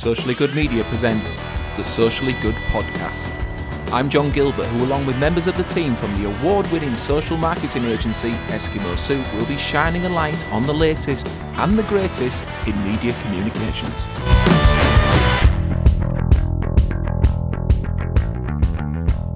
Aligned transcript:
Socially 0.00 0.32
Good 0.34 0.54
Media 0.54 0.82
presents 0.84 1.36
the 1.76 1.84
Socially 1.84 2.32
Good 2.40 2.54
Podcast. 2.72 3.30
I'm 3.92 4.08
John 4.08 4.30
Gilbert, 4.30 4.64
who, 4.68 4.86
along 4.86 5.04
with 5.04 5.18
members 5.18 5.46
of 5.46 5.58
the 5.58 5.62
team 5.62 5.94
from 5.94 6.16
the 6.16 6.26
award 6.26 6.66
winning 6.72 6.94
social 6.94 7.36
marketing 7.36 7.84
agency 7.84 8.30
Eskimo 8.48 8.96
Soup, 8.96 9.22
will 9.34 9.44
be 9.44 9.58
shining 9.58 10.06
a 10.06 10.08
light 10.08 10.50
on 10.52 10.62
the 10.62 10.72
latest 10.72 11.26
and 11.26 11.78
the 11.78 11.82
greatest 11.82 12.46
in 12.66 12.82
media 12.82 13.14
communications. 13.20 14.06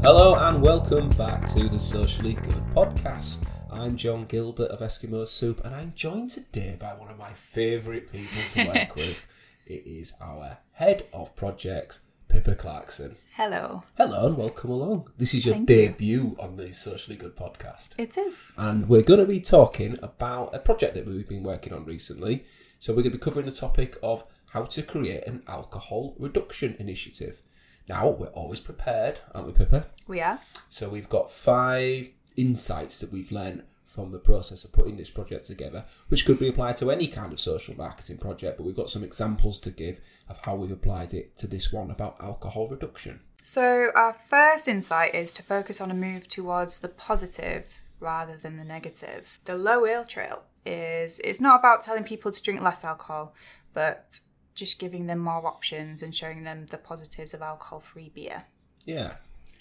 Hello, 0.01 0.37
and 0.37 0.63
welcome 0.63 1.11
back 1.11 1.47
to 1.49 1.69
the 1.69 1.79
Socially 1.79 2.33
Good 2.33 2.65
Podcast. 2.75 3.45
I'm 3.71 3.99
John 3.99 4.25
Gilbert 4.25 4.71
of 4.71 4.81
Eskimo 4.81 5.29
Soup, 5.29 5.63
and 5.63 5.75
I'm 5.75 5.93
joined 5.95 6.31
today 6.31 6.79
by 6.81 6.95
one 6.95 7.11
of 7.11 7.19
my 7.19 7.35
favourite 7.35 8.11
people 8.11 8.41
to 8.53 8.67
work 8.67 8.97
with. 8.97 9.27
It 9.67 9.87
is 9.87 10.13
our 10.21 10.59
head 10.73 11.07
of 11.13 11.35
projects, 11.37 12.01
Pippa 12.29 12.55
Clarkson. 12.55 13.17
Hello. 13.33 13.83
Hello 13.97 14.27
and 14.27 14.37
welcome 14.37 14.69
along. 14.71 15.09
This 15.17 15.33
is 15.33 15.47
your 15.47 15.55
Thank 15.55 15.71
you. 15.71 15.77
debut 15.77 16.37
on 16.39 16.57
the 16.57 16.73
Socially 16.75 17.17
Good 17.17 17.35
podcast. 17.35 17.89
It 17.97 18.19
is. 18.19 18.53
And 18.59 18.89
we're 18.91 19.01
going 19.01 19.21
to 19.21 19.27
be 19.27 19.41
talking 19.41 19.97
about 20.03 20.55
a 20.55 20.59
project 20.59 20.93
that 20.95 21.07
we've 21.07 21.27
been 21.27 21.43
working 21.43 21.73
on 21.73 21.87
recently. 21.87 22.45
So 22.79 22.93
we're 22.93 23.03
going 23.05 23.13
to 23.13 23.19
be 23.19 23.23
covering 23.25 23.47
the 23.47 23.53
topic 23.53 23.97
of 24.03 24.25
how 24.51 24.65
to 24.65 24.83
create 24.83 25.27
an 25.27 25.43
alcohol 25.49 26.15
reduction 26.19 26.77
initiative. 26.79 27.41
Now, 27.89 28.11
we're 28.11 28.27
always 28.29 28.61
prepared, 28.61 29.21
aren't 29.35 29.47
we, 29.47 29.53
Pippa? 29.55 29.87
We 30.07 30.21
are. 30.21 30.41
So 30.69 30.91
we've 30.91 31.09
got 31.09 31.31
five 31.31 32.11
insights 32.37 32.99
that 33.01 33.11
we've 33.13 33.33
learned 33.33 33.63
from 33.95 34.11
the 34.11 34.19
process 34.19 34.65
of 34.65 34.73
putting 34.73 34.97
this 34.97 35.09
project 35.09 35.45
together, 35.45 35.85
which 36.09 36.27
could 36.27 36.39
be 36.39 36.49
applied 36.49 36.77
to 36.77 36.91
any 36.91 37.07
kind 37.07 37.33
of 37.33 37.39
social 37.39 37.77
marketing 37.77 38.19
project, 38.19 38.57
but 38.57 38.65
we've 38.67 38.75
got 38.75 38.91
some 38.91 39.05
examples 39.05 39.61
to 39.61 39.71
give 39.71 40.01
of 40.29 40.41
how 40.45 40.57
we've 40.57 40.73
applied 40.73 41.15
it 41.15 41.37
to 41.37 41.47
this 41.47 41.73
one 41.73 41.93
about 41.93 42.17
alcohol 42.21 42.67
reduction. 42.67 43.21
So, 43.43 43.93
our 43.95 44.17
first 44.29 44.67
insight 44.67 45.15
is 45.15 45.33
to 45.35 45.43
focus 45.45 45.81
on 45.81 45.91
a 45.93 45.95
move 45.95 46.27
towards 46.27 46.81
the 46.81 46.89
positive 46.89 47.67
rather 48.01 48.37
than 48.37 48.57
the 48.57 48.65
negative. 48.65 49.39
The 49.45 49.55
low 49.57 49.87
ale 49.87 50.05
trail 50.05 50.43
is 50.67 51.21
it's 51.23 51.41
not 51.41 51.61
about 51.61 51.83
telling 51.83 52.03
people 52.05 52.33
to 52.33 52.43
drink 52.43 52.63
less 52.63 52.85
alcohol, 52.85 53.35
but 53.75 54.19
just 54.57 54.81
giving 54.81 55.07
them 55.07 55.19
more 55.19 55.47
options 55.47 56.03
and 56.03 56.15
showing 56.15 56.43
them 56.43 56.67
the 56.67 56.79
positives 56.79 57.33
of 57.33 57.43
alcohol-free 57.43 58.11
beer. 58.15 58.45
Yeah. 58.85 59.15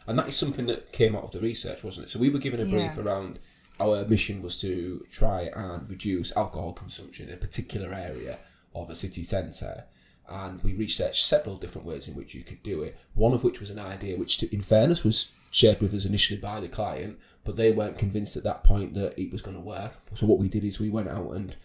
And 0.08 0.18
that 0.18 0.28
is 0.28 0.36
something 0.36 0.66
that 0.68 0.92
came 0.92 1.16
out 1.16 1.23
of 1.23 1.31
the 1.31 1.40
research, 1.40 1.84
wasn't 1.84 2.08
it? 2.08 2.09
So 2.09 2.20
we 2.20 2.30
were 2.30 2.40
given 2.40 2.59
a 2.59 2.66
brief 2.66 2.95
Yeah. 2.95 3.00
around 3.00 3.40
our 3.80 4.06
mission 4.06 4.42
was 4.42 4.60
to 4.62 5.06
try 5.12 5.50
and 5.56 5.90
reduce 5.90 6.36
alcohol 6.36 6.74
consumption 6.74 7.30
in 7.30 7.34
a 7.34 7.38
particular 7.38 7.94
area 7.94 8.40
of 8.76 8.90
a 8.90 8.96
city 8.96 9.24
centre. 9.24 9.86
And 10.28 10.64
we 10.64 10.74
researched 10.74 11.26
several 11.26 11.58
different 11.58 11.86
ways 11.86 12.08
in 12.08 12.16
which 12.16 12.34
you 12.34 12.44
could 12.44 12.64
do 12.64 12.82
it. 12.82 12.98
One 13.14 13.34
of 13.34 13.44
which 13.44 13.60
was 13.60 13.70
an 13.70 13.80
idea 13.80 14.18
which, 14.18 14.42
in 14.42 14.62
fairness, 14.62 15.04
was 15.04 15.32
shared 15.52 15.82
with 15.82 15.94
us 15.94 16.06
initially 16.06 16.40
by 16.40 16.60
the 16.60 16.70
client, 16.70 17.20
but 17.44 17.56
they 17.56 17.72
weren't 17.72 17.98
convinced 17.98 18.38
at 18.38 18.44
that 18.44 18.64
point 18.64 18.94
that 18.94 19.20
it 19.20 19.32
was 19.32 19.42
going 19.42 19.58
to 19.58 19.62
work. 19.62 19.98
So 20.16 20.26
what 20.26 20.40
we 20.40 20.50
did 20.50 20.64
is 20.64 20.80
we 20.80 20.90
went 20.90 21.10
out 21.10 21.32
and 21.32 21.56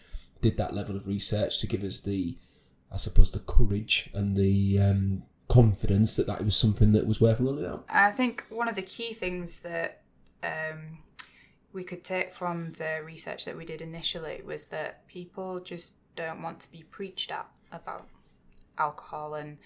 did 0.41 0.57
that 0.57 0.73
level 0.73 0.95
of 0.95 1.07
research 1.07 1.59
to 1.59 1.67
give 1.67 1.83
us 1.83 1.99
the, 1.99 2.37
I 2.91 2.97
suppose, 2.97 3.31
the 3.31 3.39
courage 3.39 4.09
and 4.13 4.35
the 4.35 4.79
um, 4.79 5.23
confidence 5.47 6.15
that 6.15 6.27
that 6.27 6.43
was 6.43 6.55
something 6.55 6.91
that 6.91 7.07
was 7.07 7.19
worth 7.19 7.39
rolling 7.39 7.65
out. 7.65 7.85
I 7.89 8.11
think 8.11 8.45
one 8.49 8.67
of 8.67 8.75
the 8.75 8.81
key 8.81 9.13
things 9.13 9.61
that 9.61 10.03
um, 10.43 10.99
we 11.73 11.83
could 11.83 12.03
take 12.03 12.33
from 12.33 12.73
the 12.73 13.01
research 13.05 13.45
that 13.45 13.57
we 13.57 13.65
did 13.65 13.81
initially 13.81 14.41
was 14.45 14.65
that 14.65 15.07
people 15.07 15.59
just 15.59 15.95
don't 16.15 16.41
want 16.41 16.59
to 16.61 16.71
be 16.71 16.83
preached 16.89 17.31
at 17.31 17.47
about 17.71 18.07
alcohol 18.77 19.35
and 19.35 19.57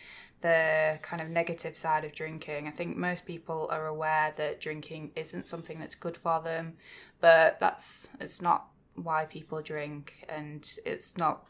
the 0.41 0.99
kind 1.01 1.21
of 1.21 1.29
negative 1.29 1.77
side 1.77 2.03
of 2.03 2.13
drinking. 2.13 2.67
I 2.67 2.71
think 2.71 2.97
most 2.97 3.25
people 3.25 3.69
are 3.71 3.87
aware 3.87 4.33
that 4.35 4.59
drinking 4.59 5.11
isn't 5.15 5.47
something 5.47 5.79
that's 5.79 5.95
good 5.95 6.17
for 6.17 6.41
them, 6.41 6.73
but 7.21 7.59
that's 7.59 8.09
it's 8.19 8.41
not 8.41 8.67
why 8.95 9.25
people 9.25 9.61
drink 9.61 10.25
and 10.27 10.69
it's 10.85 11.17
not 11.17 11.45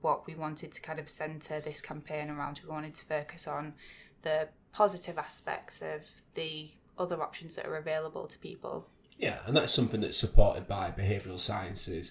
what 0.00 0.26
we 0.26 0.34
wanted 0.34 0.72
to 0.72 0.80
kind 0.80 0.98
of 0.98 1.08
center 1.08 1.60
this 1.60 1.80
campaign 1.80 2.28
around. 2.28 2.60
We 2.64 2.70
wanted 2.70 2.96
to 2.96 3.04
focus 3.04 3.46
on 3.46 3.74
the 4.22 4.48
positive 4.72 5.18
aspects 5.18 5.80
of 5.80 6.10
the 6.34 6.70
other 6.98 7.22
options 7.22 7.54
that 7.56 7.66
are 7.66 7.76
available 7.76 8.26
to 8.26 8.38
people. 8.38 8.88
Yeah, 9.22 9.38
and 9.46 9.56
that's 9.56 9.72
something 9.72 10.00
that's 10.00 10.16
supported 10.16 10.66
by 10.66 10.90
behavioural 10.90 11.38
sciences 11.38 12.10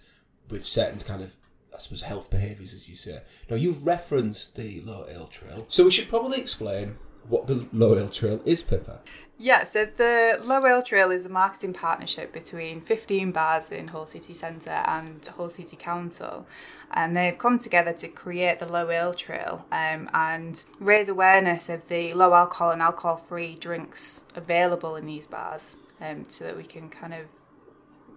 with 0.50 0.66
certain 0.66 1.00
kind 1.02 1.22
of, 1.22 1.36
I 1.76 1.78
suppose, 1.78 2.04
health 2.04 2.30
behaviours, 2.30 2.74
as 2.74 2.88
you 2.88 2.96
say. 2.96 3.20
Now, 3.50 3.58
you've 3.58 3.86
referenced 3.86 4.56
the 4.56 4.80
low 4.82 5.06
ale 5.10 5.28
trail, 5.28 5.66
so 5.68 5.84
we 5.84 5.92
should 5.92 6.08
probably 6.08 6.40
explain 6.40 6.96
what 7.28 7.48
the 7.48 7.68
low 7.74 7.98
ale 7.98 8.08
trail 8.08 8.40
is, 8.46 8.64
Pippa. 8.64 9.02
Yeah, 9.38 9.64
so 9.64 9.86
the 9.86 10.40
Low 10.44 10.64
Ale 10.68 10.84
Trail 10.84 11.10
is 11.10 11.26
a 11.26 11.30
marketing 11.30 11.74
partnership 11.74 12.32
between 12.32 12.80
15 12.80 13.32
bars 13.32 13.72
in 13.72 13.88
Hull 13.88 14.06
City 14.06 14.36
Centre 14.36 14.70
and 14.70 15.26
Hull 15.36 15.50
City 15.50 15.76
Council. 15.76 16.46
And 16.92 17.18
they've 17.18 17.36
come 17.36 17.58
together 17.58 17.92
to 17.92 18.08
create 18.08 18.60
the 18.60 18.68
Low 18.68 18.92
Ale 18.92 19.16
Trail 19.16 19.66
um, 19.72 20.12
and 20.14 20.64
raise 20.80 21.10
awareness 21.10 21.70
of 21.70 21.88
the 21.88 22.14
low 22.14 22.36
alcohol 22.36 22.70
and 22.70 22.84
alcohol 22.84 23.18
free 23.18 23.56
drinks 23.56 24.22
available 24.36 24.96
in 24.96 25.08
these 25.08 25.26
bars 25.26 25.78
um, 26.02 26.24
so 26.28 26.46
that 26.46 26.58
we 26.58 26.64
can 26.64 26.90
kind 26.90 27.14
of 27.14 27.28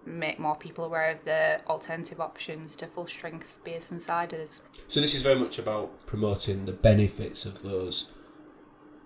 make 0.05 0.39
more 0.39 0.55
people 0.55 0.85
aware 0.85 1.11
of 1.11 1.23
the 1.25 1.59
alternative 1.67 2.19
options 2.19 2.75
to 2.75 2.85
full 2.85 3.07
strength 3.07 3.57
beers 3.63 3.91
and 3.91 3.99
ciders. 3.99 4.61
So 4.87 5.01
this 5.01 5.15
is 5.15 5.21
very 5.21 5.39
much 5.39 5.57
about 5.57 6.05
promoting 6.05 6.65
the 6.65 6.73
benefits 6.73 7.45
of 7.45 7.61
those 7.63 8.11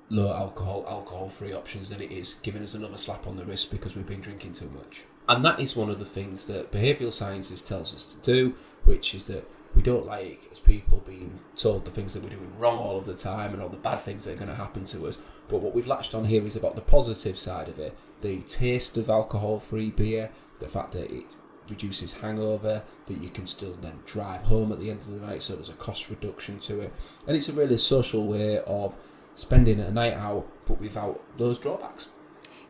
low 0.10 0.34
alcohol, 0.34 0.86
alcohol 0.90 1.30
free 1.30 1.54
options 1.54 1.90
than 1.90 2.02
it 2.02 2.12
is 2.12 2.36
giving 2.42 2.64
us 2.64 2.74
another 2.74 2.98
slap 2.98 3.28
on 3.28 3.38
the 3.38 3.46
wrist 3.46 3.72
because 3.72 3.96
we've 3.96 4.08
been 4.08 4.22
drinking 4.22 4.54
too 4.54 4.70
much. 4.76 5.06
And 5.28 5.46
that 5.46 5.60
is 5.60 5.76
one 5.76 5.90
of 5.90 6.00
the 6.00 6.06
things 6.06 6.48
that 6.48 6.72
behavioural 6.72 7.14
sciences 7.14 7.62
tells 7.64 7.94
us 7.94 8.14
to 8.14 8.22
do, 8.22 8.56
which 8.84 9.14
is 9.14 9.28
that 9.28 9.48
we 9.76 9.82
don't 9.82 10.06
like 10.06 10.48
as 10.52 10.60
people 10.60 11.04
being 11.06 11.40
told 11.56 11.86
the 11.86 11.92
things 11.92 12.14
that 12.14 12.24
we're 12.24 12.30
doing 12.30 12.58
wrong 12.58 12.78
all 12.78 12.98
of 12.98 13.06
the 13.06 13.16
time 13.16 13.54
and 13.54 13.62
all 13.62 13.70
the 13.70 13.78
bad 13.78 14.02
things 14.02 14.26
that 14.26 14.34
are 14.34 14.46
going 14.46 14.50
to 14.50 14.56
happen 14.56 14.84
to 14.86 15.08
us. 15.08 15.20
But 15.48 15.62
what 15.62 15.74
we've 15.74 15.88
latched 15.88 16.16
on 16.16 16.26
here 16.26 16.46
is 16.46 16.56
about 16.56 16.76
the 16.76 16.82
positive 16.82 17.38
side 17.38 17.70
of 17.70 17.80
it, 17.80 17.98
the 18.22 18.42
taste 18.42 18.98
of 18.98 19.10
alcohol 19.10 19.60
free 19.60 19.92
beer, 19.92 20.32
the 20.60 20.68
fact 20.68 20.92
that 20.94 21.12
it 21.12 21.26
reduces 21.70 22.16
hangover, 22.16 22.84
that 23.06 23.22
you 23.22 23.30
can 23.30 23.46
still 23.46 23.78
then 23.82 24.00
drive 24.06 24.42
home 24.42 24.72
at 24.72 24.80
the 24.80 24.90
end 24.90 25.02
of 25.02 25.08
the 25.08 25.26
night, 25.26 25.42
so 25.42 25.54
there's 25.54 25.70
a 25.70 25.74
cost 25.74 26.10
reduction 26.10 26.60
to 26.60 26.82
it. 26.82 26.94
And 27.28 27.38
it's 27.38 27.50
a 27.50 27.54
really 27.54 27.78
social 27.78 28.28
way 28.28 28.60
of 28.60 28.96
spending 29.36 29.80
a 29.80 29.92
night 29.92 30.14
out, 30.14 30.48
but 30.66 30.80
without 30.80 31.22
those 31.38 31.60
drawbacks. 31.60 32.10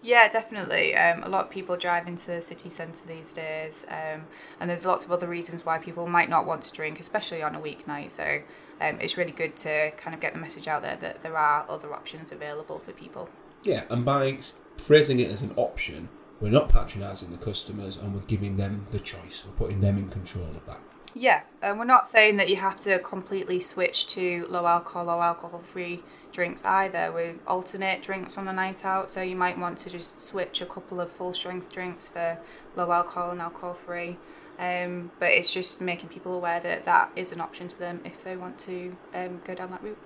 Yeah, 0.01 0.29
definitely. 0.29 0.95
Um, 0.95 1.23
a 1.23 1.29
lot 1.29 1.45
of 1.45 1.51
people 1.51 1.75
drive 1.75 2.07
into 2.07 2.27
the 2.27 2.41
city 2.41 2.69
centre 2.69 3.05
these 3.05 3.33
days, 3.33 3.85
um, 3.89 4.27
and 4.59 4.69
there's 4.69 4.85
lots 4.85 5.03
of 5.03 5.11
other 5.11 5.27
reasons 5.27 5.65
why 5.65 5.77
people 5.77 6.07
might 6.07 6.29
not 6.29 6.45
want 6.45 6.61
to 6.63 6.71
drink, 6.71 6.99
especially 6.99 7.43
on 7.43 7.55
a 7.55 7.59
weeknight. 7.59 8.11
So 8.11 8.41
um, 8.79 8.99
it's 9.01 9.17
really 9.17 9.31
good 9.31 9.57
to 9.57 9.91
kind 9.91 10.13
of 10.13 10.21
get 10.21 10.33
the 10.33 10.39
message 10.39 10.67
out 10.67 10.83
there 10.83 10.95
that 10.97 11.21
there 11.21 11.37
are 11.37 11.65
other 11.69 11.93
options 11.93 12.31
available 12.31 12.79
for 12.79 12.93
people. 12.93 13.29
Yeah, 13.63 13.83
and 13.89 14.05
by 14.05 14.39
phrasing 14.77 15.19
it 15.19 15.29
as 15.29 15.41
an 15.41 15.51
option, 15.57 16.07
we're 16.39 16.51
not 16.51 16.69
patronising 16.69 17.31
the 17.31 17.37
customers 17.37 17.97
and 17.97 18.13
we're 18.13 18.21
giving 18.21 18.55
them 18.55 18.87
the 18.91 18.99
choice. 18.99 19.43
We're 19.45 19.53
putting 19.53 19.81
them 19.81 19.97
in 19.97 20.07
control 20.07 20.47
of 20.47 20.65
that. 20.65 20.79
Yeah, 21.15 21.41
and 21.61 21.79
we're 21.79 21.85
not 21.85 22.07
saying 22.07 22.37
that 22.37 22.49
you 22.49 22.57
have 22.57 22.77
to 22.81 22.99
completely 22.99 23.59
switch 23.59 24.07
to 24.07 24.45
low 24.49 24.65
alcohol, 24.65 25.05
low 25.05 25.21
alcohol 25.21 25.59
free 25.59 26.03
drinks 26.31 26.63
either. 26.63 27.11
We 27.11 27.39
alternate 27.47 28.01
drinks 28.03 28.37
on 28.37 28.45
the 28.45 28.53
night 28.53 28.85
out, 28.85 29.09
so 29.09 29.21
you 29.21 29.35
might 29.35 29.57
want 29.57 29.77
to 29.79 29.89
just 29.89 30.21
switch 30.21 30.61
a 30.61 30.65
couple 30.65 31.01
of 31.01 31.11
full 31.11 31.33
strength 31.33 31.71
drinks 31.71 32.07
for 32.07 32.39
low 32.75 32.91
alcohol 32.91 33.31
and 33.31 33.41
alcohol 33.41 33.73
free. 33.73 34.17
Um, 34.59 35.11
but 35.19 35.31
it's 35.31 35.53
just 35.53 35.79
making 35.79 36.09
people 36.09 36.33
aware 36.33 36.59
that 36.59 36.83
that 36.85 37.11
is 37.15 37.31
an 37.31 37.39
option 37.39 37.67
to 37.69 37.79
them 37.79 38.01
if 38.03 38.23
they 38.23 38.35
want 38.35 38.59
to 38.59 38.95
um, 39.15 39.41
go 39.45 39.55
down 39.55 39.71
that 39.71 39.81
route. 39.81 39.97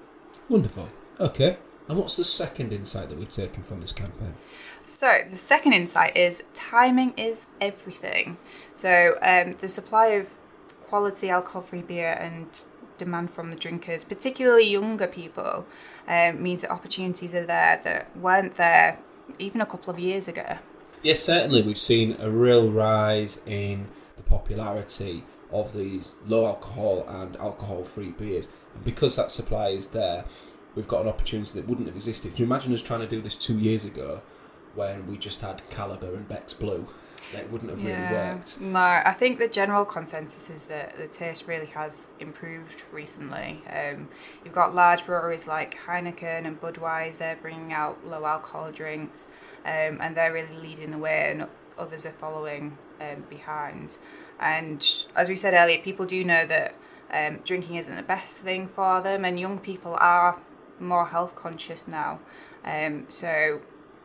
Wonderful. 0.48 0.89
Okay. 1.19 1.57
And 1.89 1.98
what's 1.98 2.16
the 2.16 2.24
second 2.24 2.72
insight 2.72 3.10
that 3.10 3.18
we've 3.18 3.30
taken 3.30 3.63
from 3.63 3.81
this 3.81 3.92
campaign? 3.92 4.36
So 4.83 5.22
the 5.30 5.36
second 5.36 5.74
insight 5.74 6.16
is 6.16 6.44
timing 6.54 7.13
is 7.18 7.48
everything. 7.60 8.38
So 8.74 9.18
um, 9.22 9.54
the 9.54 9.68
supply 9.68 10.07
of 10.07 10.30
quality 10.94 11.28
alcohol-free 11.28 11.81
beer 11.81 12.16
and 12.19 12.66
demand 13.00 13.31
from 13.31 13.50
the 13.50 13.56
drinkers, 13.56 14.04
particularly 14.04 14.69
younger 14.69 15.07
people, 15.07 15.66
um, 16.07 16.44
means 16.44 16.62
that 16.62 16.69
opportunities 16.69 17.34
are 17.34 17.48
there 17.48 17.81
that 17.84 18.16
weren't 18.16 18.54
there 18.57 19.00
even 19.40 19.60
a 19.60 19.66
couple 19.66 19.92
of 19.92 19.98
years 19.98 20.28
ago. 20.28 20.60
Yes, 21.01 21.19
certainly 21.19 21.63
we've 21.63 21.80
seen 21.80 22.16
a 22.19 22.30
real 22.30 22.69
rise 22.69 23.42
in 23.48 23.88
the 24.18 24.22
popularity 24.22 25.24
of 25.51 25.74
these 25.74 26.12
low 26.28 26.45
alcohol 26.45 27.07
and 27.10 27.38
alcohol 27.38 27.84
free 27.84 28.12
beers. 28.12 28.48
And 28.75 28.84
because 28.84 29.16
that 29.16 29.31
supply 29.31 29.69
is 29.69 29.88
there, 29.88 30.25
we've 30.75 30.88
got 30.88 31.01
an 31.01 31.07
opportunity 31.07 31.60
that 31.60 31.68
wouldn't 31.68 31.88
have 31.88 31.96
existed. 31.96 32.36
Can 32.36 32.46
you 32.46 32.46
imagine 32.46 32.72
us 32.72 32.84
trying 32.84 33.00
to 33.00 33.07
do 33.07 33.19
this 33.19 33.36
two 33.36 33.57
years 33.57 33.84
ago 33.84 34.22
when 34.75 35.07
we 35.07 35.18
just 35.18 35.42
had 35.42 35.68
Kaliber 35.72 36.16
and 36.16 36.30
Beck's 36.30 36.54
Blue? 36.54 36.88
That 37.31 37.52
wouldn't 37.52 37.72
have 37.72 37.84
really 37.84 38.14
worked. 38.14 38.62
No, 38.62 38.80
I 38.80 39.14
think 39.14 39.40
the 39.40 39.48
general 39.48 39.86
consensus 39.86 40.50
is 40.50 40.68
that 40.68 40.98
the 40.98 41.08
taste 41.08 41.48
really 41.48 41.68
has 41.68 42.12
improved 42.20 42.84
recently. 42.92 43.62
Um, 43.70 44.10
you've 44.44 44.54
got 44.54 44.75
large 44.75 45.06
breweries 45.06 45.48
like 45.48 45.78
Heineken 45.88 46.46
and 46.46 46.60
Budweiser 46.60 47.42
bringing 47.42 47.74
out 47.74 48.06
low 48.06 48.25
alcohol 48.25 48.72
drinks, 48.72 49.28
um, 49.66 50.00
and 50.02 50.16
they're 50.16 50.34
really 50.34 50.56
leading 50.58 50.92
the 50.92 50.98
way, 50.98 51.31
and 51.31 51.48
others 51.78 52.06
are 52.06 52.12
following 52.12 52.78
um, 53.00 53.24
behind. 53.30 53.98
And 54.40 54.86
as 55.16 55.30
we 55.30 55.36
said 55.36 55.54
earlier, 55.54 55.81
people 55.81 56.06
do 56.06 56.24
know 56.24 56.46
that 56.46 56.75
um, 57.12 57.40
drinking 57.46 57.75
isn't 57.75 57.96
the 57.96 58.04
best 58.04 58.40
thing 58.40 58.68
for 58.68 59.02
them, 59.02 59.24
and 59.24 59.40
young 59.40 59.60
people 59.60 59.96
are 60.00 60.40
more 60.80 61.08
health 61.08 61.36
conscious 61.36 61.88
now. 61.88 62.20
Um, 62.66 63.06
so 63.10 63.62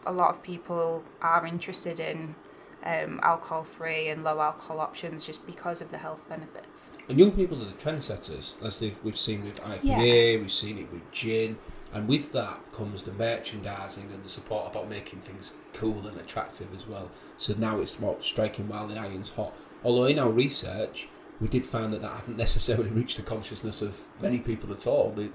a 0.06 0.12
lot 0.12 0.30
of 0.30 0.42
people 0.42 1.04
are 1.20 1.46
interested 1.46 2.00
in 2.00 2.34
um, 2.84 3.20
alcohol 3.22 3.64
free 3.64 4.08
and 4.08 4.22
low 4.24 4.40
alcohol 4.40 4.80
options 4.80 5.26
just 5.26 5.46
because 5.46 5.80
of 5.80 5.90
the 5.90 5.98
health 5.98 6.28
benefits. 6.28 6.90
And 7.08 7.18
young 7.18 7.32
people 7.32 7.60
are 7.60 7.66
the 7.66 7.72
trendsetters, 7.72 8.62
as 8.62 8.78
they've, 8.78 8.98
we've 9.02 9.16
seen 9.16 9.44
with 9.44 9.60
IPA, 9.62 9.80
yeah. 9.82 10.40
we've 10.40 10.52
seen 10.52 10.78
it 10.78 10.92
with 10.92 11.10
gin, 11.12 11.58
and 11.92 12.06
with 12.06 12.32
that 12.32 12.60
comes 12.72 13.02
the 13.02 13.12
merchandising 13.12 14.10
and 14.12 14.22
the 14.22 14.28
support 14.28 14.70
about 14.70 14.88
making 14.88 15.20
things 15.20 15.52
cool 15.72 16.06
and 16.06 16.18
attractive 16.18 16.74
as 16.74 16.86
well. 16.86 17.10
So 17.36 17.54
now 17.56 17.80
it's 17.80 17.96
about 17.96 18.22
striking 18.22 18.68
while 18.68 18.86
the 18.86 18.98
iron's 18.98 19.32
hot. 19.32 19.54
Although 19.82 20.06
in 20.06 20.18
our 20.18 20.30
research, 20.30 21.08
we 21.40 21.48
did 21.48 21.66
find 21.66 21.92
that 21.92 22.02
that 22.02 22.20
hadn't 22.20 22.36
necessarily 22.46 22.90
reached 22.90 23.16
the 23.16 23.22
consciousness 23.22 23.82
of 23.82 24.08
many 24.20 24.38
people 24.38 24.72
at 24.72 24.86
all. 24.86 25.12
The, 25.12 25.30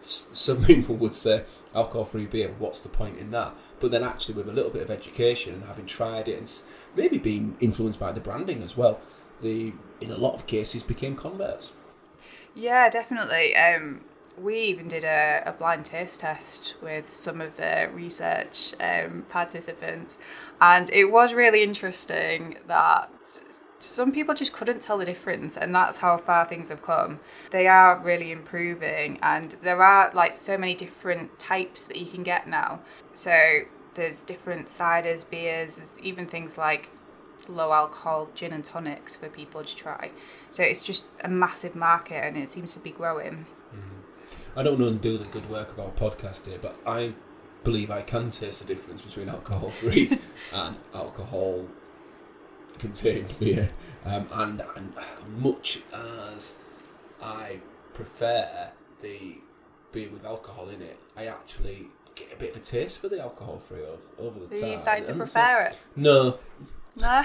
some 0.00 0.64
people 0.64 0.94
would 0.96 1.12
say 1.12 1.44
alcohol-free 1.74 2.26
beer. 2.26 2.54
What's 2.58 2.80
the 2.80 2.88
point 2.88 3.18
in 3.18 3.30
that? 3.30 3.54
But 3.80 3.90
then, 3.90 4.02
actually, 4.02 4.34
with 4.34 4.48
a 4.48 4.52
little 4.52 4.70
bit 4.70 4.82
of 4.82 4.90
education 4.90 5.54
and 5.54 5.64
having 5.64 5.86
tried 5.86 6.28
it, 6.28 6.38
and 6.38 6.64
maybe 6.94 7.18
being 7.18 7.56
influenced 7.60 8.00
by 8.00 8.12
the 8.12 8.20
branding 8.20 8.62
as 8.62 8.76
well, 8.76 9.00
the 9.40 9.72
in 10.00 10.10
a 10.10 10.16
lot 10.16 10.34
of 10.34 10.46
cases 10.46 10.82
became 10.82 11.16
converts. 11.16 11.72
Yeah, 12.54 12.88
definitely. 12.88 13.54
Um, 13.54 14.00
we 14.40 14.58
even 14.60 14.88
did 14.88 15.04
a, 15.04 15.42
a 15.46 15.52
blind 15.52 15.84
taste 15.84 16.20
test 16.20 16.74
with 16.82 17.12
some 17.12 17.40
of 17.40 17.56
the 17.56 17.90
research 17.92 18.74
um, 18.80 19.24
participants, 19.28 20.18
and 20.60 20.90
it 20.90 21.10
was 21.10 21.34
really 21.34 21.62
interesting 21.62 22.56
that 22.66 23.10
some 23.86 24.12
people 24.12 24.34
just 24.34 24.52
couldn't 24.52 24.80
tell 24.80 24.98
the 24.98 25.04
difference 25.04 25.56
and 25.56 25.74
that's 25.74 25.98
how 25.98 26.16
far 26.18 26.44
things 26.44 26.68
have 26.68 26.82
come. 26.82 27.20
They 27.50 27.66
are 27.66 27.98
really 27.98 28.32
improving 28.32 29.18
and 29.22 29.52
there 29.62 29.82
are 29.82 30.10
like 30.14 30.36
so 30.36 30.56
many 30.58 30.74
different 30.74 31.38
types 31.38 31.86
that 31.88 31.96
you 31.96 32.06
can 32.06 32.22
get 32.22 32.48
now. 32.48 32.80
So 33.14 33.60
there's 33.94 34.22
different 34.22 34.66
ciders 34.66 35.28
beers 35.28 35.76
there's 35.76 35.98
even 36.00 36.26
things 36.26 36.58
like 36.58 36.90
low 37.48 37.72
alcohol 37.72 38.28
gin 38.34 38.52
and 38.52 38.64
tonics 38.64 39.16
for 39.16 39.28
people 39.28 39.64
to 39.64 39.76
try. 39.76 40.10
So 40.50 40.62
it's 40.62 40.82
just 40.82 41.06
a 41.22 41.28
massive 41.28 41.74
market 41.74 42.24
and 42.24 42.36
it 42.36 42.48
seems 42.48 42.74
to 42.74 42.80
be 42.80 42.90
growing. 42.90 43.46
Mm-hmm. 43.74 44.58
i 44.58 44.62
don't 44.62 44.78
know 44.78 44.86
and 44.86 45.00
do 45.00 45.18
the 45.18 45.24
good 45.24 45.50
work 45.50 45.70
of 45.70 45.80
our 45.80 45.90
podcast 45.90 46.46
here 46.46 46.58
but 46.62 46.76
i 46.86 47.12
believe 47.64 47.90
i 47.90 48.00
can 48.00 48.30
taste 48.30 48.60
the 48.60 48.66
difference 48.72 49.02
between 49.02 49.28
alcohol 49.28 49.68
free 49.68 50.18
and 50.52 50.76
alcohol 50.94 51.66
contained 52.78 53.34
beer, 53.40 53.70
um, 54.04 54.26
and, 54.32 54.62
and 54.76 54.92
much 55.38 55.80
as 55.92 56.56
I 57.22 57.60
prefer 57.94 58.70
the 59.02 59.38
beer 59.92 60.10
with 60.10 60.24
alcohol 60.24 60.68
in 60.68 60.82
it, 60.82 60.98
I 61.16 61.26
actually 61.26 61.88
get 62.14 62.32
a 62.32 62.36
bit 62.36 62.50
of 62.50 62.56
a 62.56 62.60
taste 62.60 63.00
for 63.00 63.08
the 63.08 63.20
alcohol 63.20 63.58
free 63.58 63.82
over, 63.82 64.02
over 64.18 64.46
the 64.46 64.56
Are 64.56 64.60
time. 64.60 64.70
you 64.72 64.78
starting 64.78 65.04
to 65.04 65.14
prefer 65.14 65.62
it? 65.62 65.78
No. 65.94 66.38
No. 66.98 67.22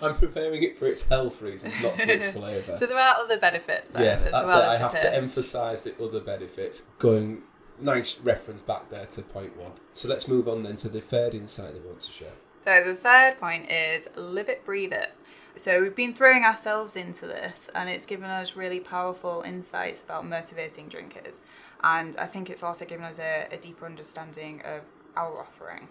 I'm 0.00 0.14
preferring 0.14 0.62
it 0.62 0.74
for 0.74 0.86
its 0.86 1.06
health 1.06 1.42
reasons, 1.42 1.74
not 1.82 1.96
for 1.96 2.10
its 2.10 2.26
flavour. 2.28 2.78
So 2.78 2.86
there 2.86 2.96
are 2.96 3.16
other 3.16 3.38
benefits. 3.38 3.90
Then, 3.90 4.02
yes, 4.02 4.24
that's 4.24 4.50
it. 4.50 4.56
I 4.56 4.78
have 4.78 4.98
to 5.02 5.14
emphasise 5.14 5.82
the 5.82 6.02
other 6.02 6.18
benefits. 6.20 6.84
Going 6.98 7.42
nice 7.78 8.18
reference 8.20 8.62
back 8.62 8.88
there 8.88 9.04
to 9.04 9.22
point 9.22 9.56
one. 9.58 9.72
So 9.92 10.08
let's 10.08 10.28
move 10.28 10.48
on 10.48 10.62
then 10.62 10.76
to 10.76 10.88
the 10.88 11.02
third 11.02 11.34
insight 11.34 11.74
we 11.74 11.80
want 11.80 12.00
to 12.00 12.12
share. 12.12 12.32
So 12.64 12.84
the 12.84 12.94
third 12.94 13.40
point 13.40 13.70
is 13.70 14.08
live 14.14 14.48
it, 14.48 14.64
breathe 14.64 14.92
it. 14.92 15.12
So 15.56 15.82
we've 15.82 15.96
been 15.96 16.14
throwing 16.14 16.44
ourselves 16.44 16.96
into 16.96 17.26
this 17.26 17.68
and 17.74 17.90
it's 17.90 18.06
given 18.06 18.30
us 18.30 18.56
really 18.56 18.80
powerful 18.80 19.42
insights 19.44 20.00
about 20.00 20.26
motivating 20.26 20.88
drinkers. 20.88 21.42
And 21.82 22.16
I 22.16 22.26
think 22.26 22.48
it's 22.48 22.62
also 22.62 22.84
given 22.84 23.04
us 23.04 23.18
a, 23.18 23.48
a 23.50 23.56
deeper 23.56 23.84
understanding 23.84 24.62
of 24.64 24.82
our 25.16 25.40
offering. 25.40 25.88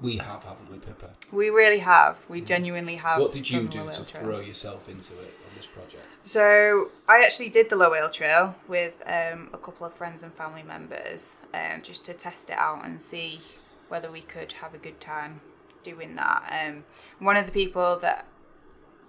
We 0.00 0.18
have, 0.18 0.42
haven't 0.42 0.70
we, 0.70 0.78
Pippa? 0.78 1.10
We 1.32 1.48
really 1.48 1.78
have. 1.78 2.18
We 2.28 2.42
mm. 2.42 2.46
genuinely 2.46 2.96
have. 2.96 3.18
What 3.18 3.32
did 3.32 3.48
you 3.48 3.62
do 3.66 3.88
to 3.88 4.04
trail. 4.04 4.22
throw 4.22 4.40
yourself 4.40 4.90
into 4.90 5.14
it 5.14 5.38
on 5.48 5.56
this 5.56 5.66
project? 5.66 6.18
So 6.22 6.90
I 7.08 7.22
actually 7.24 7.48
did 7.48 7.70
the 7.70 7.76
Low 7.76 7.94
Ale 7.94 8.10
Trail 8.10 8.56
with 8.68 8.92
um, 9.06 9.48
a 9.54 9.58
couple 9.58 9.86
of 9.86 9.94
friends 9.94 10.22
and 10.22 10.34
family 10.34 10.62
members 10.62 11.38
um, 11.54 11.80
just 11.82 12.04
to 12.06 12.12
test 12.12 12.50
it 12.50 12.58
out 12.58 12.84
and 12.84 13.02
see 13.02 13.40
whether 13.88 14.10
we 14.10 14.20
could 14.20 14.52
have 14.54 14.74
a 14.74 14.78
good 14.78 15.00
time 15.00 15.40
doing 15.86 16.16
that. 16.16 16.42
Um, 16.66 16.84
one 17.18 17.36
of 17.36 17.46
the 17.46 17.52
people 17.52 17.98
that 18.00 18.26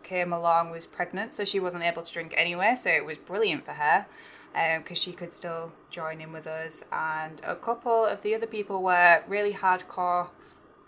came 0.04 0.32
along 0.32 0.72
was 0.72 0.86
pregnant, 0.86 1.34
so 1.34 1.44
she 1.44 1.60
wasn't 1.60 1.84
able 1.84 2.04
to 2.04 2.14
drink 2.14 2.34
anyway. 2.38 2.76
So 2.78 2.90
it 2.90 3.06
was 3.06 3.18
brilliant 3.18 3.66
for 3.66 3.74
her 3.74 4.06
because 4.54 4.98
um, 4.98 5.02
she 5.02 5.12
could 5.12 5.34
still 5.34 5.74
join 5.90 6.22
in 6.22 6.32
with 6.32 6.48
us. 6.48 6.84
And 6.92 7.42
a 7.46 7.56
couple 7.56 8.06
of 8.06 8.22
the 8.22 8.36
other 8.36 8.48
people 8.48 8.84
were 8.84 9.24
really 9.28 9.54
hardcore 9.54 10.28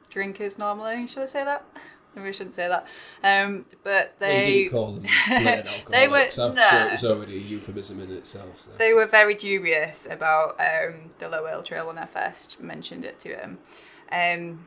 drinkers 0.09 0.57
normally. 0.57 1.07
Should 1.07 1.24
I 1.24 1.25
say 1.25 1.44
that? 1.44 1.65
Maybe 2.15 2.27
we 2.27 2.33
shouldn't 2.33 2.56
say 2.56 2.68
that. 2.68 2.88
Um, 3.24 3.65
but 3.83 4.15
they 4.19 4.69
well, 4.71 4.86
call 4.86 4.94
them 4.94 5.03
they 5.91 6.07
were 6.07 6.18
I'm 6.18 6.31
sure 6.31 6.89
it's 6.91 7.03
already 7.03 7.38
a 7.38 7.39
euphemism 7.39 8.00
in 8.00 8.12
itself. 8.12 8.62
So. 8.62 8.71
They 8.80 8.94
were 8.94 9.06
very 9.06 9.36
dubious 9.36 10.07
about 10.09 10.59
um, 10.59 11.12
the 11.19 11.30
low 11.30 11.45
ale 11.47 11.62
trail 11.62 11.86
when 11.86 12.00
I 12.00 12.06
first 12.06 12.59
mentioned 12.59 13.06
it 13.06 13.19
to 13.19 13.30
them. 13.30 13.59
Um, 14.12 14.65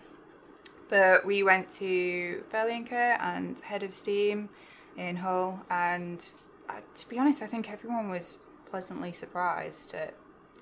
but 0.93 1.25
we 1.25 1.43
went 1.43 1.71
to 1.71 2.45
Furley 2.51 2.87
and 2.93 3.59
Head 3.61 3.83
of 3.83 3.95
Steam 3.95 4.51
in 4.95 5.17
Hull, 5.17 5.65
and 5.71 6.23
uh, 6.69 6.81
to 6.95 7.09
be 7.09 7.19
honest, 7.19 7.41
I 7.41 7.47
think 7.47 7.71
everyone 7.71 8.11
was 8.11 8.39
pleasantly 8.67 9.11
surprised 9.11 9.95
at 9.95 10.13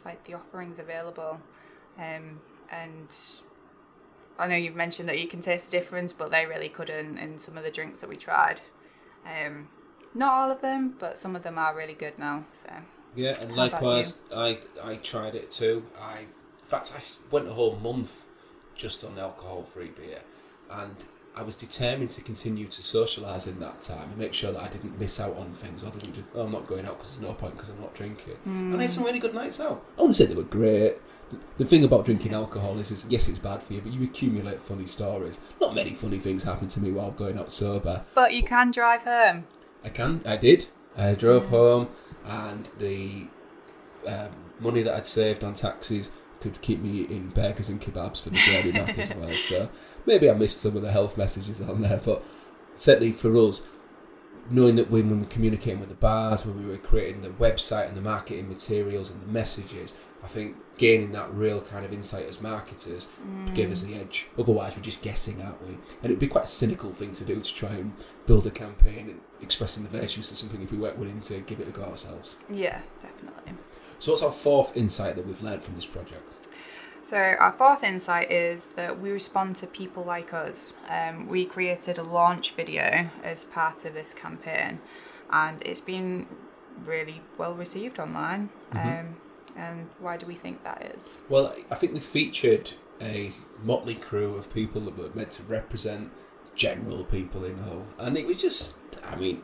like 0.05 0.23
the 0.23 0.35
offerings 0.35 0.79
available. 0.79 1.41
Um, 1.99 2.41
and 2.71 3.13
I 4.39 4.47
know 4.47 4.55
you've 4.55 4.77
mentioned 4.77 5.09
that 5.09 5.19
you 5.19 5.27
can 5.27 5.41
taste 5.41 5.73
the 5.73 5.77
difference, 5.77 6.13
but 6.13 6.31
they 6.31 6.47
really 6.47 6.69
couldn't 6.69 7.19
in 7.19 7.41
some 7.41 7.59
of 7.59 7.65
the 7.65 7.71
drinks 7.73 8.01
that 8.01 8.09
we 8.09 8.17
tried. 8.17 8.63
Um, 9.27 9.67
not 10.15 10.33
all 10.33 10.53
of 10.53 10.61
them, 10.61 10.95
but 10.97 11.19
some 11.19 11.35
of 11.35 11.43
them 11.43 11.59
are 11.59 11.75
really 11.77 11.95
good 11.95 12.21
now. 12.21 12.45
So 12.53 12.69
yeah, 13.17 13.37
and 13.43 13.51
How 13.51 13.57
likewise, 13.57 14.21
I 14.33 14.61
I 14.81 14.95
tried 14.95 15.35
it 15.35 15.51
too. 15.51 15.87
I 16.01 16.21
in 16.21 16.67
fact 16.67 16.93
I 16.97 17.01
went 17.33 17.49
a 17.49 17.53
whole 17.53 17.75
month 17.75 18.27
just 18.81 19.05
on 19.05 19.19
alcohol 19.19 19.63
free 19.63 19.91
beer. 19.91 20.21
And 20.71 20.97
I 21.37 21.43
was 21.43 21.55
determined 21.55 22.11
to 22.11 22.23
continue 22.23 22.67
to 22.67 22.83
socialise 22.83 23.47
in 23.47 23.61
that 23.61 23.81
time 23.81 24.09
and 24.11 24.17
make 24.17 24.35
sure 24.35 24.53
that 24.53 24.63
I 24.63 24.69
didn't 24.69 24.99
miss 24.99 25.21
out 25.21 25.37
on 25.37 25.53
things. 25.53 25.85
I 25.85 25.91
didn't. 25.91 26.25
Oh, 26.35 26.43
I'm 26.43 26.53
not 26.53 26.67
going 26.67 26.87
out 26.87 26.99
because 26.99 27.19
there's 27.19 27.29
no 27.29 27.35
point 27.35 27.55
because 27.55 27.71
I'm 27.71 27.81
not 27.81 27.95
drinking. 27.95 28.35
Mm. 28.47 28.73
And 28.73 28.77
I 28.79 28.83
had 28.83 28.91
some 28.91 29.05
really 29.05 29.19
good 29.19 29.35
nights 29.35 29.61
out. 29.61 29.85
I 29.97 30.01
wouldn't 30.01 30.17
say 30.17 30.27
they 30.27 30.35
were 30.35 30.43
great. 30.43 30.97
The, 31.31 31.39
the 31.59 31.65
thing 31.65 31.85
about 31.85 32.05
drinking 32.05 32.35
alcohol 32.35 32.79
is, 32.81 32.91
is, 32.91 33.07
yes, 33.09 33.29
it's 33.29 33.39
bad 33.39 33.63
for 33.63 33.75
you, 33.75 33.81
but 33.81 33.93
you 33.93 34.03
accumulate 34.03 34.61
funny 34.61 34.87
stories. 34.87 35.39
Not 35.61 35.75
many 35.75 35.95
funny 35.95 36.19
things 36.19 36.43
happen 36.43 36.67
to 36.69 36.81
me 36.81 36.91
while 36.91 37.13
going 37.13 37.39
out 37.39 37.53
sober. 37.53 38.05
But 38.15 38.35
you 38.35 38.43
can 38.43 38.73
drive 38.73 39.05
home. 39.05 39.45
I 39.85 39.91
can. 39.91 40.23
I 40.27 40.37
did. 40.37 40.67
I 40.97 41.15
drove 41.15 41.47
home, 41.47 41.89
and 42.27 42.69
the 42.79 43.29
um, 44.07 44.31
money 44.59 44.83
that 44.83 44.95
I'd 44.95 45.07
saved 45.07 45.45
on 45.45 45.55
taxis 45.55 46.11
could 46.41 46.61
keep 46.63 46.81
me 46.81 47.03
in 47.03 47.29
burgers 47.29 47.69
and 47.69 47.81
kebabs 47.81 48.23
for 48.23 48.31
the 48.31 48.39
journey 48.39 48.73
back 48.73 48.99
as 48.99 49.15
well. 49.15 49.31
So 49.37 49.69
maybe 50.07 50.31
I 50.31 50.35
missed 50.35 50.61
some 50.61 50.77
of 50.77 50.83
the 50.83 50.93
health 50.93 51.17
messages 51.17 51.61
on 51.61 51.83
there, 51.83 52.01
but 52.05 52.23
certainly 52.75 53.13
for 53.13 53.37
us, 53.37 53.69
knowing 54.51 54.77
that 54.77 54.91
when 54.91 55.11
we 55.11 55.17
were 55.17 55.27
communicating 55.27 55.81
with 55.81 55.89
the 55.89 55.95
bars, 55.95 56.45
when 56.45 56.59
we 56.59 56.69
were 56.69 56.79
creating 56.79 57.23
the 57.23 57.29
website 57.29 57.89
and 57.89 57.97
the 57.97 58.01
marketing 58.01 58.49
materials 58.49 59.11
and 59.11 59.21
the 59.23 59.27
messages, 59.27 59.95
I 60.23 60.27
think 60.27 60.57
gaining 60.77 61.13
that 61.13 61.33
real 61.33 61.61
kind 61.61 61.85
of 61.85 61.93
insight 61.93 62.27
as 62.27 62.41
marketers 62.41 63.09
mm. 63.27 63.55
gave 63.55 63.71
us 63.71 63.83
the 63.83 63.95
edge. 63.95 64.29
Otherwise, 64.39 64.77
we're 64.77 64.83
just 64.83 65.03
guessing, 65.03 65.41
aren't 65.41 65.63
we? 65.63 65.75
And 65.75 66.07
it'd 66.07 66.19
be 66.19 66.27
quite 66.27 66.45
a 66.45 66.49
cynical 66.49 66.93
thing 66.93 67.15
to 67.15 67.25
do 67.25 67.41
to 67.41 67.55
try 67.55 67.71
and 67.71 67.93
build 68.27 68.47
a 68.47 68.51
campaign 68.51 69.09
and 69.09 69.21
expressing 69.41 69.83
the 69.83 69.89
virtues 69.89 70.31
of 70.31 70.37
something 70.37 70.61
if 70.63 70.73
we 70.73 70.79
weren't 70.79 70.99
willing 70.99 71.21
to 71.21 71.41
give 71.41 71.61
it 71.61 71.69
a 71.69 71.71
go 71.71 71.85
ourselves. 71.85 72.39
Yeah, 72.51 72.81
definitely. 73.01 73.55
So, 74.01 74.13
what's 74.13 74.23
our 74.23 74.33
fourth 74.33 74.79
insight 74.79 75.17
that 75.17 75.27
we've 75.27 75.43
learned 75.43 75.63
from 75.63 75.75
this 75.75 75.85
project? 75.85 76.49
So, 77.03 77.19
our 77.19 77.53
fourth 77.53 77.85
insight 77.85 78.33
is 78.33 78.69
that 78.69 78.99
we 78.99 79.11
respond 79.11 79.57
to 79.57 79.67
people 79.67 80.05
like 80.05 80.33
us. 80.33 80.73
Um, 80.89 81.29
we 81.29 81.45
created 81.45 81.99
a 81.99 82.03
launch 82.03 82.53
video 82.53 83.11
as 83.23 83.45
part 83.45 83.85
of 83.85 83.93
this 83.93 84.15
campaign, 84.15 84.81
and 85.31 85.61
it's 85.63 85.83
been 85.83 86.27
really 86.83 87.21
well 87.37 87.55
received 87.55 87.99
online. 87.99 88.49
Mm-hmm. 88.73 88.89
Um, 88.89 89.17
and 89.55 89.91
why 89.99 90.17
do 90.17 90.25
we 90.25 90.35
think 90.35 90.65
that 90.65 90.81
is? 90.97 91.21
Well, 91.29 91.55
I 91.71 91.75
think 91.75 91.93
we 91.93 92.01
featured 92.01 92.73
a 93.03 93.33
motley 93.63 93.97
crew 93.97 94.35
of 94.35 94.53
people 94.53 94.81
that 94.83 94.97
were 94.97 95.11
meant 95.13 95.33
to 95.33 95.43
represent 95.43 96.11
general 96.55 97.05
people 97.05 97.45
in 97.45 97.59
Hull, 97.59 97.85
and 97.99 98.17
it 98.17 98.27
was 98.27 98.39
just, 98.39 98.77
I 99.05 99.17
mean, 99.17 99.43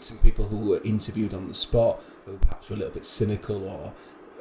some 0.00 0.18
people 0.18 0.48
who 0.48 0.58
were 0.58 0.80
interviewed 0.82 1.34
on 1.34 1.48
the 1.48 1.54
spot 1.54 2.02
who 2.24 2.36
perhaps 2.38 2.68
were 2.68 2.76
a 2.76 2.78
little 2.78 2.94
bit 2.94 3.04
cynical 3.04 3.64
or 3.64 3.92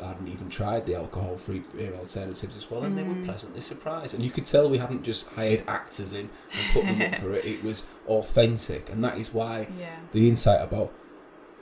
hadn't 0.03 0.27
even 0.27 0.50
tried 0.50 0.85
the 0.85 0.95
alcohol-free 0.95 1.63
beer 1.75 1.93
alternatives 1.93 2.57
as 2.57 2.69
well, 2.69 2.83
and 2.83 2.97
they 2.97 3.03
were 3.03 3.13
mm. 3.13 3.25
pleasantly 3.25 3.62
surprised. 3.62 4.13
And 4.13 4.24
you 4.24 4.29
could 4.29 4.45
tell 4.45 4.69
we 4.69 4.77
hadn't 4.77 5.03
just 5.03 5.27
hired 5.27 5.63
actors 5.67 6.12
in 6.12 6.29
and 6.51 6.74
put 6.74 6.85
them 6.85 7.01
up 7.01 7.15
for 7.21 7.33
it; 7.33 7.45
it 7.45 7.63
was 7.63 7.88
authentic, 8.07 8.89
and 8.89 9.03
that 9.03 9.17
is 9.17 9.33
why 9.33 9.67
Yeah. 9.79 9.95
the 10.12 10.27
insight 10.27 10.62
about 10.62 10.91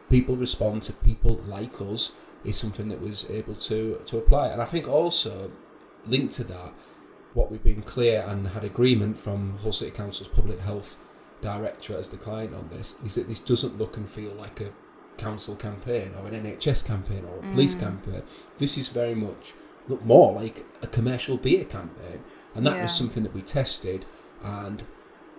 people 0.09 0.35
respond 0.35 0.83
to 0.83 0.93
people 0.93 1.41
like 1.47 1.79
us 1.81 2.13
is 2.43 2.57
something 2.57 2.89
that 2.89 3.01
was 3.01 3.29
able 3.29 3.55
to 3.55 4.01
to 4.05 4.17
apply. 4.17 4.47
And 4.49 4.61
I 4.61 4.65
think 4.65 4.87
also 4.87 5.51
linked 6.05 6.33
to 6.33 6.43
that, 6.45 6.73
what 7.33 7.51
we've 7.51 7.63
been 7.63 7.83
clear 7.83 8.23
and 8.27 8.49
had 8.49 8.63
agreement 8.63 9.19
from 9.19 9.57
Hull 9.59 9.71
City 9.71 9.91
Council's 9.91 10.27
public 10.27 10.59
health 10.59 10.97
director 11.43 11.97
as 11.97 12.09
the 12.09 12.17
client 12.17 12.53
on 12.55 12.69
this 12.69 12.95
is 13.05 13.15
that 13.15 13.27
this 13.27 13.39
doesn't 13.39 13.77
look 13.77 13.97
and 13.97 14.09
feel 14.09 14.33
like 14.33 14.61
a 14.61 14.71
council 15.17 15.55
campaign 15.55 16.13
or 16.19 16.27
an 16.27 16.33
NHS 16.33 16.85
campaign 16.85 17.25
or 17.25 17.37
a 17.37 17.51
police 17.53 17.75
mm. 17.75 17.81
campaign. 17.81 18.23
This 18.57 18.77
is 18.77 18.89
very 18.89 19.15
much 19.15 19.53
look 19.87 20.03
more 20.05 20.33
like 20.33 20.65
a 20.81 20.87
commercial 20.87 21.37
beer 21.37 21.65
campaign, 21.65 22.23
and 22.55 22.65
that 22.65 22.75
Yeah. 22.77 22.83
was 22.83 22.97
something 22.97 23.23
that 23.23 23.33
we 23.33 23.41
tested 23.41 24.05
and 24.41 24.83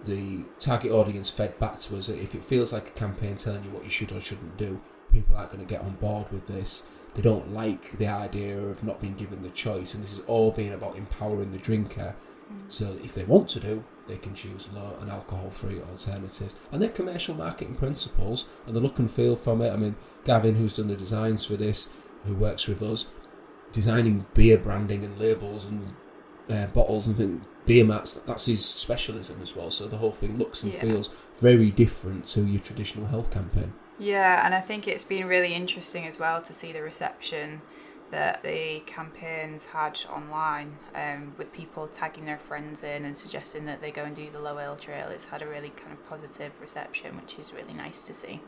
the 0.04 0.44
target 0.60 0.92
audience 0.92 1.30
fed 1.30 1.58
back 1.58 1.78
to 1.78 1.96
us 1.96 2.08
that 2.08 2.18
if 2.18 2.34
it 2.34 2.44
feels 2.44 2.72
like 2.72 2.88
a 2.88 2.92
campaign 2.92 3.36
telling 3.36 3.64
you 3.64 3.70
what 3.70 3.84
you 3.84 3.90
should 3.90 4.12
or 4.12 4.20
shouldn't 4.20 4.56
do, 4.58 4.80
people 5.10 5.34
aren't 5.36 5.50
going 5.52 5.64
to 5.66 5.74
get 5.74 5.80
on 5.80 5.92
board 5.92 6.30
with 6.30 6.46
this. 6.46 6.84
They 7.14 7.22
don't 7.22 7.54
like 7.54 7.92
the 7.92 8.08
idea 8.08 8.60
of 8.60 8.84
not 8.84 9.00
being 9.00 9.14
given 9.14 9.42
the 9.42 9.50
choice, 9.50 9.94
and 9.94 10.02
this 10.04 10.12
is 10.12 10.20
all 10.26 10.50
being 10.50 10.72
about 10.74 10.96
empowering 10.96 11.52
the 11.52 11.58
drinker. 11.58 12.16
So 12.68 12.96
if 13.02 13.14
they 13.14 13.24
want 13.24 13.48
to 13.50 13.60
do, 13.60 13.84
they 14.06 14.16
can 14.16 14.34
choose 14.34 14.68
low 14.74 14.96
and 15.00 15.10
alcohol-free 15.10 15.80
alternatives, 15.90 16.54
and 16.70 16.80
they're 16.80 16.88
commercial 16.90 17.34
marketing 17.34 17.74
principles, 17.74 18.46
and 18.66 18.74
the 18.74 18.80
look 18.80 18.98
and 18.98 19.10
feel 19.10 19.36
from 19.36 19.62
it. 19.62 19.70
I 19.72 19.76
mean, 19.76 19.96
Gavin, 20.24 20.56
who's 20.56 20.76
done 20.76 20.88
the 20.88 20.96
designs 20.96 21.44
for 21.44 21.56
this, 21.56 21.90
who 22.24 22.34
works 22.34 22.66
with 22.68 22.82
us, 22.82 23.10
designing 23.72 24.26
beer 24.34 24.58
branding 24.58 25.04
and 25.04 25.18
labels 25.18 25.66
and 25.66 25.94
uh, 26.50 26.66
bottles 26.66 27.06
and 27.06 27.16
things, 27.16 27.44
beer 27.66 27.84
mats. 27.84 28.14
That's 28.14 28.46
his 28.46 28.64
specialism 28.64 29.40
as 29.42 29.56
well. 29.56 29.70
So 29.70 29.86
the 29.86 29.96
whole 29.96 30.12
thing 30.12 30.38
looks 30.38 30.62
and 30.62 30.72
Yeah. 30.72 30.80
feels 30.80 31.10
very 31.40 31.70
different 31.70 32.26
to 32.26 32.42
your 32.44 32.60
traditional 32.60 33.06
health 33.06 33.30
campaign. 33.30 33.72
Yeah, 33.98 34.44
and 34.44 34.54
I 34.54 34.60
think 34.60 34.86
it's 34.88 35.04
been 35.04 35.26
really 35.26 35.54
interesting 35.54 36.04
as 36.06 36.18
well 36.18 36.42
to 36.42 36.52
see 36.52 36.72
the 36.72 36.82
reception 36.82 37.62
that 38.14 38.44
the 38.44 38.80
campaigns 38.86 39.66
had 39.66 39.98
online 40.08 40.76
um, 40.94 41.34
with 41.36 41.52
people 41.52 41.88
tagging 41.88 42.22
their 42.22 42.38
friends 42.38 42.84
in 42.84 43.04
and 43.04 43.16
suggesting 43.16 43.66
that 43.66 43.80
they 43.80 43.90
go 43.90 44.04
and 44.04 44.14
do 44.14 44.30
the 44.30 44.38
Low 44.38 44.56
Ale 44.60 44.76
Trail. 44.76 45.08
It's 45.08 45.26
had 45.26 45.42
a 45.42 45.48
really 45.48 45.70
kind 45.70 45.92
of 45.92 46.08
positive 46.08 46.52
reception, 46.60 47.16
which 47.16 47.40
is 47.40 47.52
really 47.52 47.74
nice 47.74 48.04
to 48.04 48.14
see. 48.14 48.40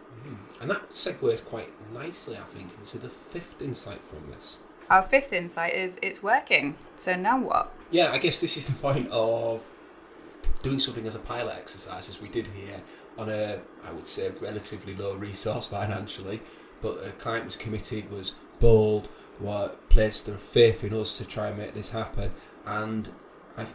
And 0.60 0.70
that 0.70 0.90
segues 0.90 1.44
quite 1.44 1.72
nicely, 1.92 2.36
I 2.36 2.42
think, 2.42 2.70
into 2.78 2.96
the 2.98 3.08
fifth 3.08 3.60
insight 3.60 4.02
from 4.04 4.30
this. 4.30 4.58
Our 4.88 5.02
fifth 5.02 5.32
insight 5.32 5.74
is 5.74 5.98
it's 6.00 6.22
working. 6.22 6.76
So 6.94 7.16
now 7.16 7.40
what? 7.40 7.74
Yeah, 7.90 8.12
I 8.12 8.18
guess 8.18 8.40
this 8.40 8.56
is 8.56 8.68
the 8.68 8.74
point 8.74 9.10
of 9.10 9.64
doing 10.62 10.78
something 10.78 11.08
as 11.08 11.16
a 11.16 11.18
pilot 11.18 11.56
exercise, 11.56 12.08
as 12.08 12.22
we 12.22 12.28
did 12.28 12.46
here, 12.46 12.80
on 13.18 13.28
a, 13.28 13.58
I 13.84 13.90
would 13.90 14.06
say, 14.06 14.30
relatively 14.40 14.94
low 14.94 15.14
resource 15.16 15.66
financially, 15.66 16.40
but 16.86 17.06
a 17.06 17.12
client 17.12 17.44
was 17.44 17.56
committed, 17.56 18.10
was 18.10 18.34
bold, 18.60 19.08
were 19.40 19.70
placed 19.88 20.26
their 20.26 20.36
faith 20.36 20.84
in 20.84 20.94
us 20.94 21.18
to 21.18 21.24
try 21.24 21.48
and 21.48 21.58
make 21.58 21.74
this 21.74 21.90
happen, 21.90 22.32
and 22.66 23.08
I, 23.56 23.66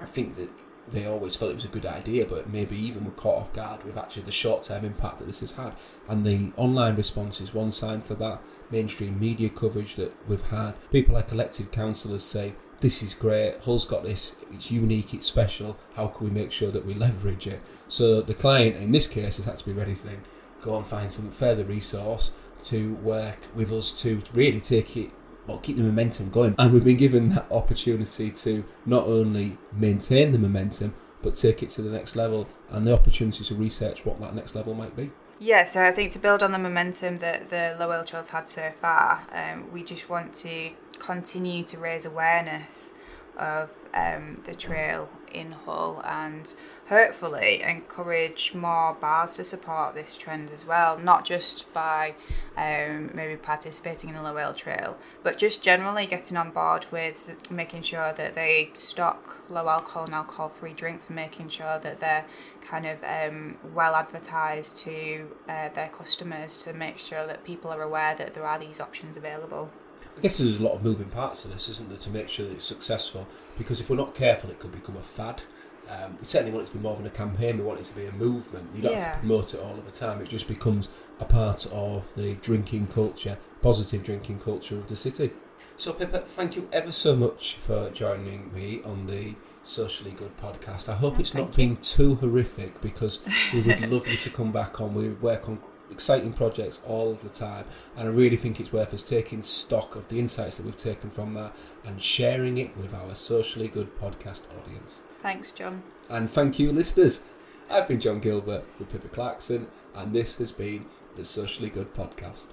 I 0.00 0.04
think 0.04 0.36
that 0.36 0.50
they 0.88 1.04
always 1.04 1.34
felt 1.34 1.50
it 1.50 1.54
was 1.54 1.64
a 1.64 1.68
good 1.68 1.86
idea, 1.86 2.26
but 2.26 2.48
maybe 2.48 2.76
even 2.76 3.04
were 3.04 3.10
caught 3.10 3.38
off 3.38 3.52
guard 3.52 3.84
with 3.84 3.96
actually 3.96 4.22
the 4.22 4.32
short-term 4.32 4.84
impact 4.84 5.18
that 5.18 5.26
this 5.26 5.40
has 5.40 5.52
had, 5.52 5.74
and 6.08 6.24
the 6.24 6.52
online 6.56 6.96
response 6.96 7.40
is 7.40 7.54
one 7.54 7.72
sign 7.72 8.00
for 8.00 8.14
that. 8.14 8.40
Mainstream 8.70 9.18
media 9.18 9.48
coverage 9.48 9.94
that 9.96 10.12
we've 10.28 10.42
had, 10.42 10.74
people 10.90 11.14
like 11.14 11.32
elected 11.32 11.70
councillors 11.70 12.24
saying 12.24 12.56
this 12.80 13.02
is 13.02 13.14
great. 13.14 13.62
Hull's 13.62 13.86
got 13.86 14.02
this. 14.02 14.36
It's 14.52 14.70
unique. 14.70 15.14
It's 15.14 15.24
special. 15.24 15.78
How 15.94 16.08
can 16.08 16.26
we 16.26 16.32
make 16.32 16.52
sure 16.52 16.70
that 16.70 16.84
we 16.84 16.92
leverage 16.94 17.46
it? 17.46 17.62
So 17.88 18.20
the 18.20 18.34
client, 18.34 18.76
in 18.76 18.92
this 18.92 19.06
case, 19.06 19.36
has 19.38 19.46
had 19.46 19.56
to 19.56 19.64
be 19.64 19.72
ready 19.72 19.94
to 19.94 20.04
then 20.04 20.24
go 20.60 20.76
and 20.76 20.86
find 20.86 21.10
some 21.10 21.30
further 21.30 21.64
resource 21.64 22.32
to 22.62 22.94
work 22.96 23.38
with 23.54 23.72
us 23.72 24.00
to 24.02 24.22
really 24.32 24.60
take 24.60 24.96
it, 24.96 25.10
well, 25.46 25.58
keep 25.58 25.76
the 25.76 25.82
momentum 25.82 26.30
going. 26.30 26.54
And 26.58 26.72
we've 26.72 26.84
been 26.84 26.96
given 26.96 27.28
that 27.28 27.46
opportunity 27.50 28.30
to 28.30 28.64
not 28.84 29.06
only 29.06 29.58
maintain 29.72 30.32
the 30.32 30.38
momentum, 30.38 30.94
but 31.22 31.34
take 31.34 31.62
it 31.62 31.70
to 31.70 31.82
the 31.82 31.90
next 31.90 32.16
level 32.16 32.46
and 32.70 32.86
the 32.86 32.92
opportunity 32.92 33.44
to 33.44 33.54
research 33.54 34.04
what 34.04 34.20
that 34.20 34.34
next 34.34 34.54
level 34.54 34.74
might 34.74 34.94
be. 34.96 35.10
Yeah, 35.38 35.64
so 35.64 35.84
I 35.84 35.92
think 35.92 36.12
to 36.12 36.18
build 36.18 36.42
on 36.42 36.52
the 36.52 36.58
momentum 36.58 37.18
that 37.18 37.50
the 37.50 37.76
Low 37.78 38.02
Trail's 38.04 38.30
had 38.30 38.48
so 38.48 38.72
far, 38.80 39.26
um, 39.32 39.70
we 39.70 39.84
just 39.84 40.08
want 40.08 40.32
to 40.34 40.70
continue 40.98 41.62
to 41.64 41.78
raise 41.78 42.06
awareness 42.06 42.94
of 43.36 43.70
um, 43.92 44.40
the 44.44 44.54
trail 44.54 45.10
in 45.36 45.52
Hull 45.52 46.02
and 46.04 46.52
hopefully 46.88 47.62
encourage 47.62 48.54
more 48.54 48.94
bars 48.94 49.36
to 49.36 49.44
support 49.44 49.94
this 49.94 50.16
trend 50.16 50.50
as 50.50 50.66
well, 50.66 50.98
not 50.98 51.24
just 51.24 51.72
by 51.72 52.14
um, 52.56 53.10
maybe 53.14 53.36
participating 53.36 54.10
in 54.10 54.16
the 54.16 54.22
low 54.22 54.38
ale 54.38 54.54
trail, 54.54 54.96
but 55.22 55.38
just 55.38 55.62
generally 55.62 56.06
getting 56.06 56.36
on 56.36 56.50
board 56.50 56.86
with 56.90 57.50
making 57.50 57.82
sure 57.82 58.12
that 58.12 58.34
they 58.34 58.70
stock 58.74 59.42
low 59.48 59.68
alcohol 59.68 60.04
and 60.04 60.14
alcohol 60.14 60.48
free 60.48 60.72
drinks 60.72 61.08
and 61.08 61.16
making 61.16 61.48
sure 61.48 61.78
that 61.78 62.00
they're 62.00 62.24
kind 62.60 62.86
of 62.86 62.98
um, 63.04 63.56
well 63.74 63.94
advertised 63.94 64.76
to 64.76 65.28
uh, 65.48 65.68
their 65.70 65.88
customers 65.88 66.62
to 66.62 66.72
make 66.72 66.98
sure 66.98 67.26
that 67.26 67.44
people 67.44 67.70
are 67.70 67.82
aware 67.82 68.14
that 68.14 68.34
there 68.34 68.44
are 68.44 68.58
these 68.58 68.80
options 68.80 69.16
available. 69.16 69.70
I 70.16 70.20
guess 70.20 70.38
there's 70.38 70.58
a 70.58 70.62
lot 70.62 70.72
of 70.74 70.82
moving 70.82 71.08
parts 71.08 71.42
to 71.42 71.48
this, 71.48 71.68
isn't 71.68 71.88
there, 71.88 71.98
to 71.98 72.10
make 72.10 72.28
sure 72.28 72.46
that 72.46 72.52
it's 72.54 72.64
successful? 72.64 73.26
Because 73.58 73.80
if 73.80 73.90
we're 73.90 73.96
not 73.96 74.14
careful, 74.14 74.50
it 74.50 74.58
could 74.58 74.72
become 74.72 74.96
a 74.96 75.02
fad. 75.02 75.42
Um, 75.88 76.16
we 76.18 76.24
certainly 76.24 76.52
want 76.52 76.66
it 76.66 76.70
to 76.72 76.76
be 76.78 76.82
more 76.82 76.96
than 76.96 77.06
a 77.06 77.10
campaign. 77.10 77.58
We 77.58 77.64
want 77.64 77.78
it 77.78 77.84
to 77.84 77.94
be 77.94 78.06
a 78.06 78.12
movement. 78.12 78.68
You 78.74 78.82
don't 78.82 78.94
have 78.94 79.02
Yeah. 79.02 79.12
to 79.12 79.18
promote 79.18 79.54
it 79.54 79.60
all 79.60 79.72
of 79.78 79.84
the 79.84 79.92
time. 79.92 80.20
It 80.20 80.28
just 80.28 80.48
becomes 80.48 80.88
a 81.20 81.24
part 81.24 81.66
of 81.72 82.12
the 82.14 82.34
drinking 82.36 82.88
culture, 82.88 83.36
positive 83.62 84.02
drinking 84.02 84.40
culture 84.40 84.76
of 84.78 84.88
the 84.88 84.96
city. 84.96 85.32
So, 85.76 85.92
Pippa, 85.92 86.20
thank 86.20 86.56
you 86.56 86.68
ever 86.72 86.90
so 86.90 87.14
much 87.14 87.56
for 87.56 87.90
joining 87.90 88.52
me 88.54 88.80
on 88.84 89.04
the 89.04 89.34
Socially 89.62 90.12
Good 90.12 90.36
podcast. 90.38 90.88
I 90.92 90.96
hope 90.96 91.16
Oh, 91.18 91.20
it's 91.20 91.34
not 91.34 91.50
you. 91.50 91.68
been 91.68 91.76
too 91.76 92.14
horrific 92.16 92.80
because 92.80 93.22
we 93.52 93.60
would 93.60 93.80
love 93.90 94.06
you 94.08 94.16
to 94.16 94.30
come 94.30 94.50
back 94.50 94.80
on. 94.80 94.94
We 94.94 95.10
work 95.10 95.48
on 95.48 95.58
exciting 95.90 96.32
projects 96.32 96.80
all 96.86 97.10
of 97.10 97.22
the 97.22 97.28
time, 97.28 97.64
and 97.96 98.08
I 98.08 98.10
really 98.10 98.36
think 98.36 98.60
it's 98.60 98.72
worth 98.72 98.92
us 98.92 99.02
taking 99.02 99.42
stock 99.42 99.96
of 99.96 100.08
the 100.08 100.18
insights 100.18 100.56
that 100.56 100.66
we've 100.66 100.76
taken 100.76 101.10
from 101.10 101.32
that 101.32 101.54
and 101.84 102.00
sharing 102.00 102.58
it 102.58 102.76
with 102.76 102.94
our 102.94 103.14
Socially 103.14 103.68
Good 103.68 103.96
podcast 103.98 104.42
audience. 104.60 105.00
Thanks, 105.22 105.52
John. 105.52 105.82
And 106.08 106.28
thank 106.30 106.58
you, 106.58 106.72
listeners. 106.72 107.24
I've 107.68 107.88
been 107.88 108.00
John 108.00 108.20
Gilbert 108.20 108.64
with 108.78 108.90
Pippa 108.90 109.08
Clarkson, 109.08 109.66
and 109.94 110.12
this 110.12 110.36
has 110.38 110.52
been 110.52 110.86
the 111.16 111.24
Socially 111.24 111.70
Good 111.70 111.94
podcast. 111.94 112.46